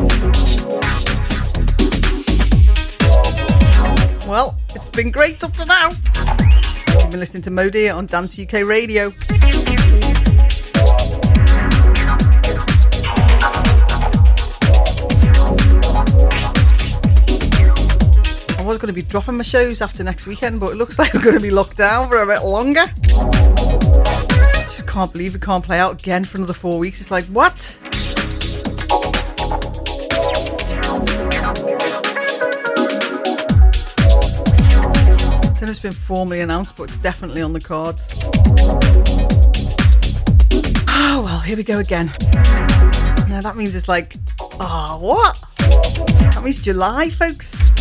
Well, 4.28 4.58
it's 4.76 4.84
been 4.88 5.10
great 5.10 5.42
up 5.42 5.54
to 5.54 5.64
now. 5.64 5.92
You've 7.00 7.12
been 7.12 7.22
listening 7.22 7.44
to 7.44 7.50
Modir 7.50 7.96
on 7.96 8.08
Dance 8.08 8.38
UK 8.38 8.66
Radio. 8.66 9.14
Going 18.88 18.96
to 18.96 19.04
be 19.04 19.10
dropping 19.10 19.36
my 19.36 19.44
shows 19.44 19.82
after 19.82 20.02
next 20.02 20.26
weekend, 20.28 20.62
but 20.62 20.72
it 20.72 20.76
looks 20.76 20.98
like 20.98 21.14
we're 21.14 21.22
going 21.22 21.36
to 21.36 21.42
be 21.42 21.52
locked 21.52 21.76
down 21.76 22.08
for 22.08 22.22
a 22.22 22.26
bit 22.26 22.42
longer. 22.42 22.86
I 22.86 24.52
just 24.60 24.88
can't 24.88 25.12
believe 25.12 25.34
we 25.34 25.42
can't 25.42 25.62
play 25.62 25.78
out 25.78 26.00
again 26.00 26.24
for 26.24 26.38
another 26.38 26.54
four 26.54 26.80
weeks. 26.80 27.02
It's 27.02 27.12
like, 27.12 27.26
what? 27.26 27.78
know 35.60 35.64
if 35.64 35.70
it's 35.70 35.80
been 35.80 35.92
formally 35.92 36.40
announced, 36.40 36.78
but 36.78 36.84
it's 36.84 36.96
definitely 36.96 37.42
on 37.42 37.52
the 37.52 37.60
cards. 37.60 38.08
Oh, 40.88 41.24
well, 41.26 41.42
here 41.42 41.58
we 41.58 41.64
go 41.64 41.80
again. 41.80 42.08
Now 43.28 43.42
that 43.42 43.56
means 43.58 43.76
it's 43.76 43.90
like, 43.90 44.16
oh, 44.40 44.98
what? 45.02 45.38
That 46.32 46.42
means 46.42 46.60
July, 46.60 47.10
folks. 47.10 47.77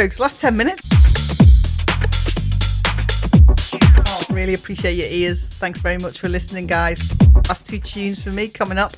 Folks, 0.00 0.18
last 0.18 0.38
10 0.38 0.56
minutes. 0.56 0.88
Really 4.30 4.54
appreciate 4.54 4.94
your 4.94 5.08
ears. 5.08 5.50
Thanks 5.52 5.78
very 5.80 5.98
much 5.98 6.20
for 6.20 6.30
listening, 6.30 6.66
guys. 6.66 7.14
Last 7.48 7.66
two 7.66 7.78
tunes 7.78 8.24
for 8.24 8.30
me 8.30 8.48
coming 8.48 8.78
up. 8.78 8.92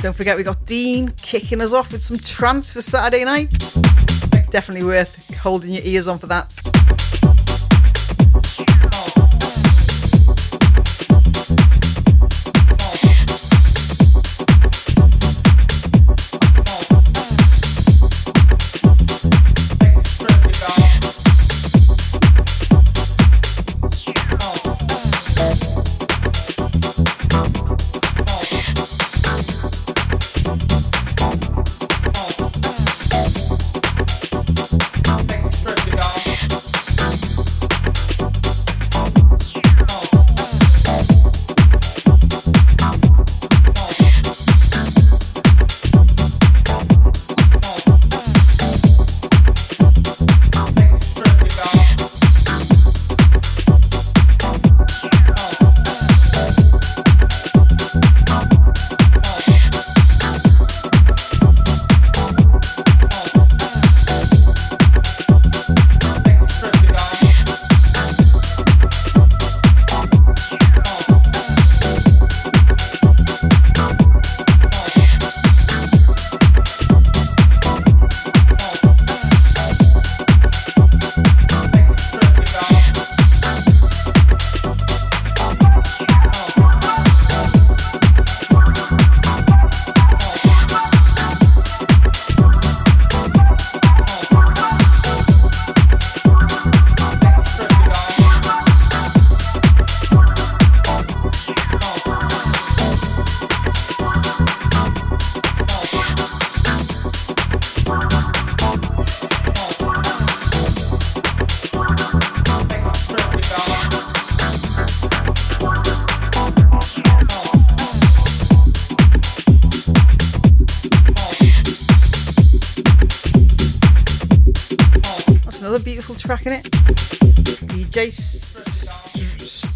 Don't 0.00 0.16
forget, 0.16 0.36
we 0.36 0.42
got 0.42 0.66
Dean 0.66 1.12
kicking 1.22 1.60
us 1.60 1.72
off 1.72 1.92
with 1.92 2.02
some 2.02 2.18
trance 2.18 2.72
for 2.72 2.82
Saturday 2.82 3.24
night. 3.24 3.52
Definitely 4.50 4.82
worth 4.82 5.32
holding 5.36 5.70
your 5.70 5.84
ears 5.84 6.08
on 6.08 6.18
for 6.18 6.26
that. 6.26 6.57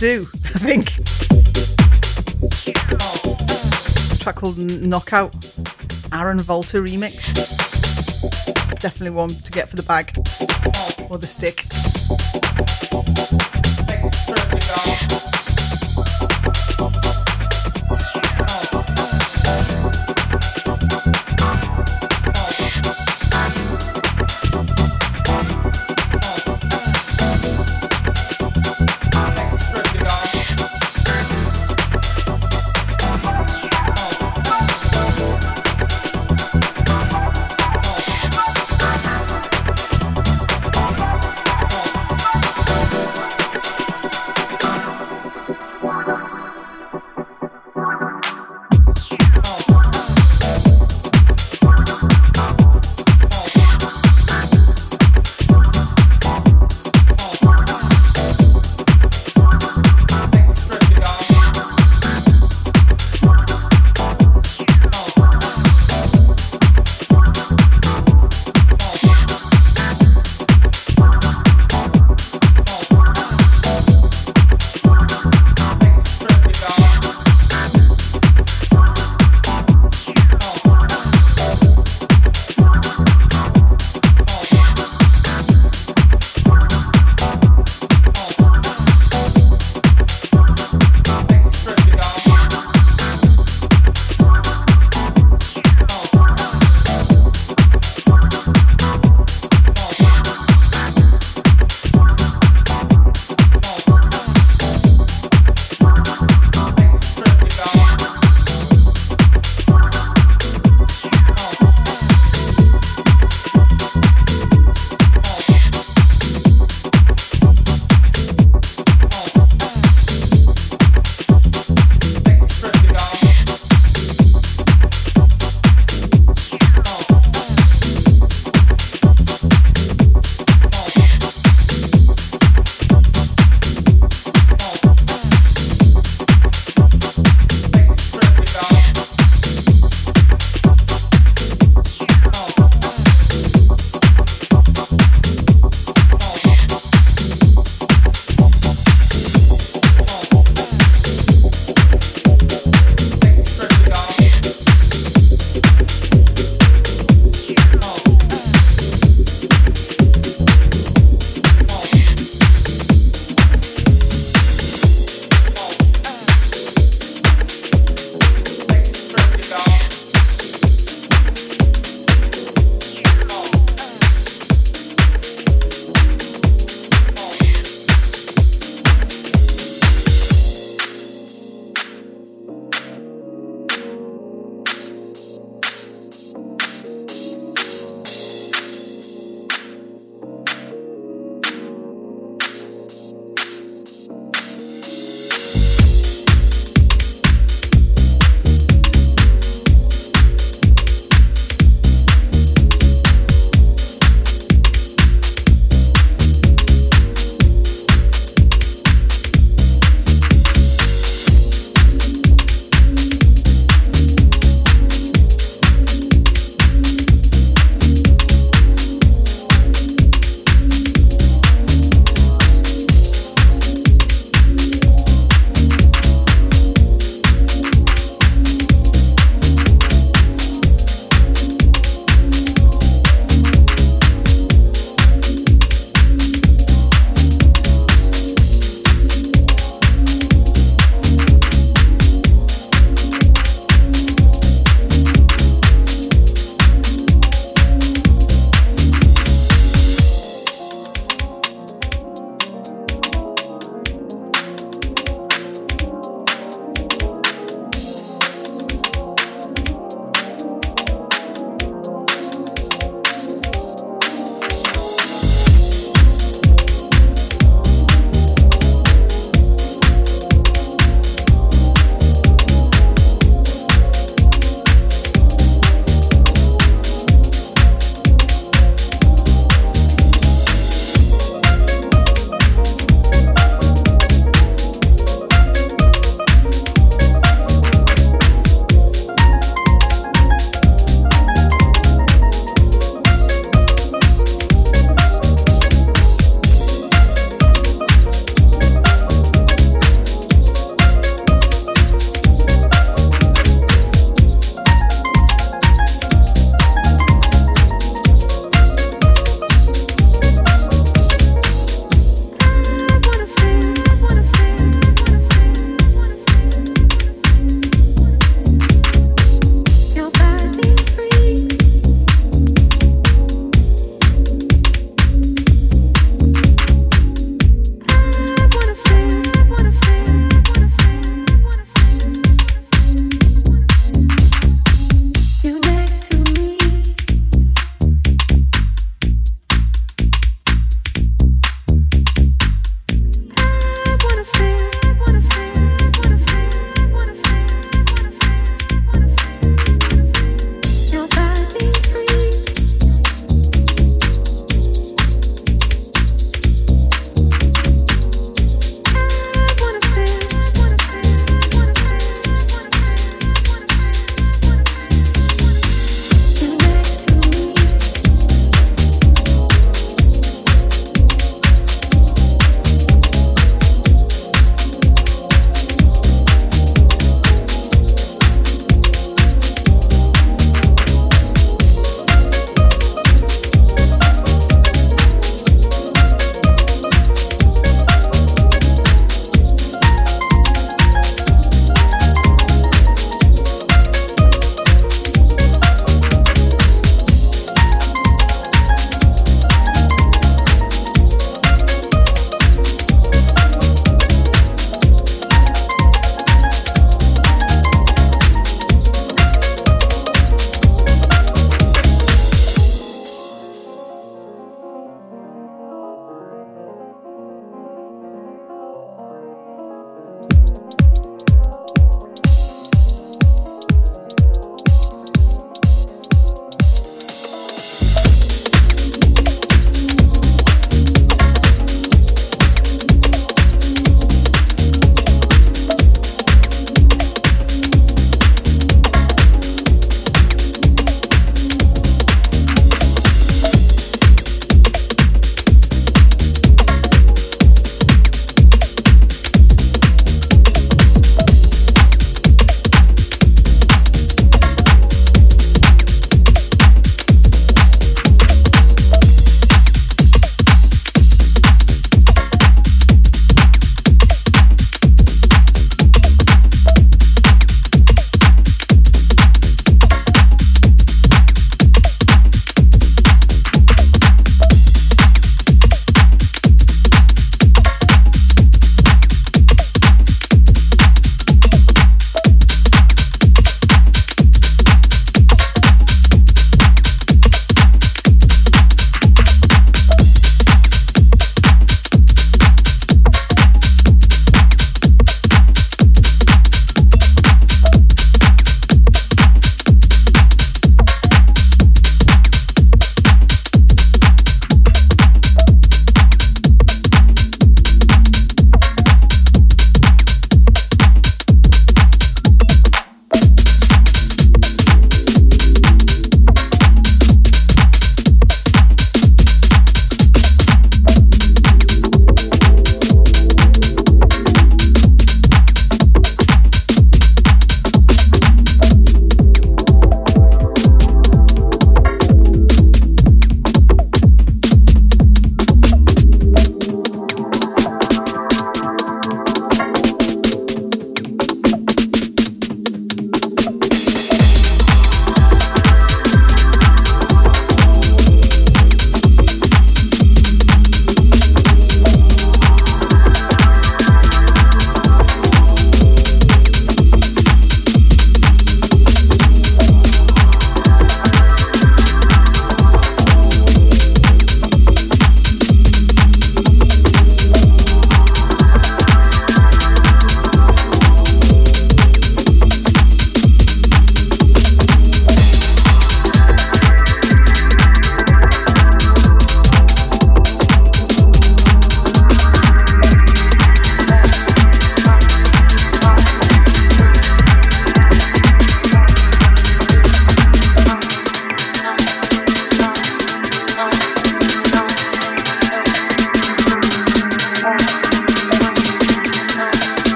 Stu, 0.00 0.26
I 0.32 0.58
think. 0.60 0.96
A 4.10 4.16
track 4.16 4.36
called 4.36 4.56
Knockout. 4.56 5.34
Aaron 6.10 6.40
Volta 6.40 6.78
remix. 6.78 7.26
Definitely 8.80 9.10
one 9.10 9.28
to 9.28 9.52
get 9.52 9.68
for 9.68 9.76
the 9.76 9.82
bag 9.82 10.16
or 11.10 11.18
the 11.18 11.26
stick. 11.26 11.66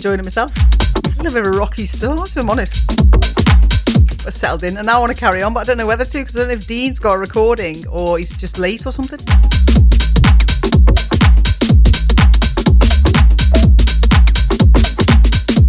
Enjoying 0.00 0.20
it 0.20 0.22
myself. 0.22 0.50
I 1.18 1.22
love 1.24 1.36
a 1.36 1.42
rocky 1.42 1.84
start, 1.84 2.30
if 2.30 2.36
I'm 2.38 2.48
honest. 2.48 2.90
I 4.26 4.30
settled 4.30 4.62
in, 4.64 4.78
and 4.78 4.86
now 4.86 4.96
I 4.96 5.00
want 5.00 5.12
to 5.12 5.18
carry 5.18 5.42
on, 5.42 5.52
but 5.52 5.60
I 5.60 5.64
don't 5.64 5.76
know 5.76 5.86
whether 5.86 6.06
to 6.06 6.18
because 6.20 6.36
I 6.36 6.38
don't 6.38 6.48
know 6.48 6.54
if 6.54 6.66
Dean's 6.66 6.98
got 6.98 7.16
a 7.16 7.18
recording 7.18 7.86
or 7.86 8.16
he's 8.16 8.34
just 8.34 8.56
late 8.56 8.86
or 8.86 8.92
something. 8.92 9.18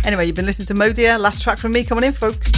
Anyway, 0.05 0.27
you've 0.27 0.35
been 0.37 0.45
listening 0.45 0.67
to 0.67 0.75
Modir. 0.75 1.19
Last 1.19 1.43
track 1.43 1.57
from 1.57 1.73
me 1.73 1.83
coming 1.83 2.05
in, 2.05 2.13
folks. 2.13 2.49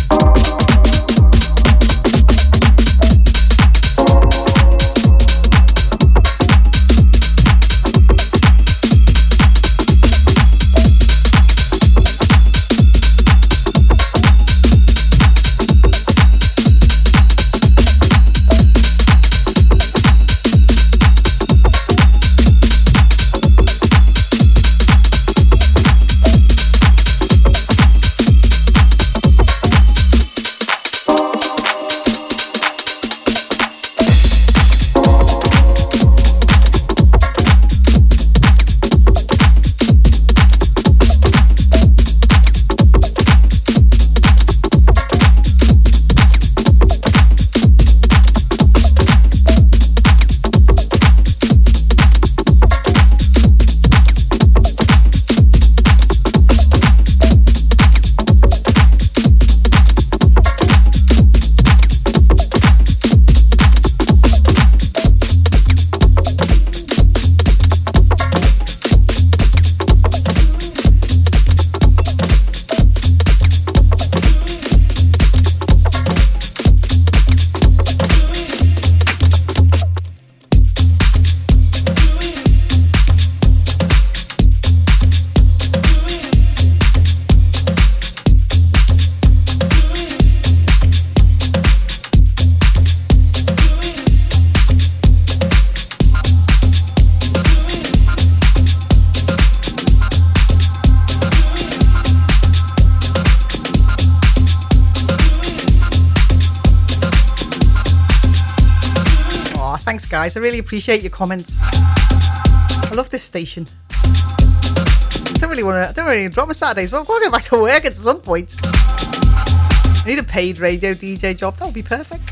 Guys. 110.14 110.38
I 110.38 110.42
really 110.42 110.60
appreciate 110.60 111.02
your 111.02 111.10
comments. 111.10 111.60
I 111.64 112.92
love 112.94 113.10
this 113.10 113.24
station. 113.24 113.66
I 113.90 115.38
don't 115.40 115.50
really 115.50 115.64
want 115.64 115.78
to. 115.78 115.90
I 115.90 115.92
don't 115.92 116.06
really 116.06 116.30
drop 116.30 116.48
my 116.48 116.54
Saturdays, 116.54 116.92
but 116.92 117.00
I've 117.00 117.08
got 117.08 117.18
to 117.18 117.26
go 117.26 117.32
back 117.32 117.42
to 117.46 117.60
work 117.60 117.84
at 117.84 117.96
some 117.96 118.22
point. 118.22 118.56
I 118.64 120.04
need 120.06 120.20
a 120.20 120.24
paid 120.24 120.60
radio 120.60 120.92
DJ 120.92 121.36
job. 121.36 121.58
That 121.58 121.66
would 121.66 121.74
be 121.74 121.82
perfect. 121.82 122.30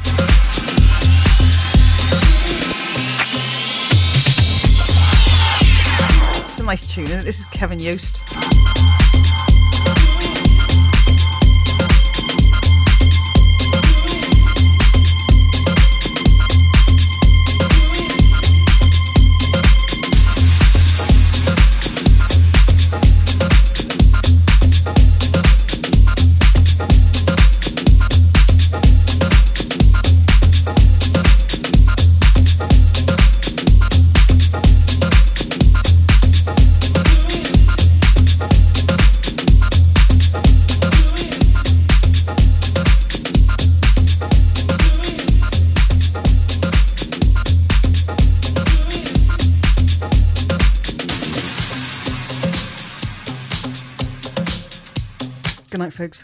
It's 6.45 6.59
a 6.59 6.63
nice 6.63 6.93
tune? 6.93 7.07
This 7.07 7.39
is 7.39 7.45
Kevin 7.45 7.79
Yost. 7.79 8.10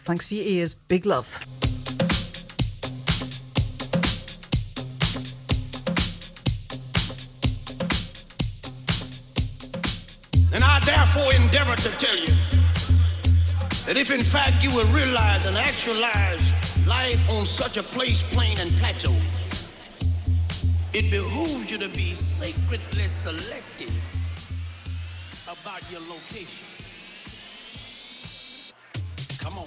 Thanks 0.07 0.25
for 0.25 0.35
your 0.35 0.45
ears. 0.45 0.73
Big 0.73 1.05
love. 1.05 1.27
And 10.53 10.63
I 10.63 10.79
therefore 10.85 11.33
endeavor 11.33 11.75
to 11.75 11.89
tell 11.97 12.15
you 12.15 12.33
that 13.85 13.97
if 13.97 14.09
in 14.09 14.21
fact 14.21 14.63
you 14.63 14.73
will 14.73 14.87
realize 14.93 15.45
and 15.45 15.57
actualize 15.57 16.39
life 16.87 17.29
on 17.29 17.45
such 17.45 17.75
a 17.75 17.83
place, 17.83 18.23
plane, 18.23 18.57
and 18.61 18.71
plateau, 18.77 19.13
it 20.93 21.11
behooves 21.11 21.69
you 21.69 21.77
to 21.79 21.89
be 21.89 22.13
sacredly 22.13 23.07
selective 23.07 23.76